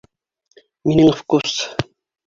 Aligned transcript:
Минең 0.91 1.13
вкус! 1.21 1.57